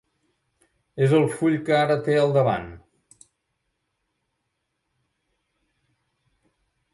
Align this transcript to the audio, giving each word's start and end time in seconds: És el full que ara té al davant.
És 1.07 1.11
el 1.17 1.25
full 1.33 1.57
que 1.67 1.75
ara 1.79 1.97
té 2.07 2.15
al 2.21 2.33
davant. 2.37 2.65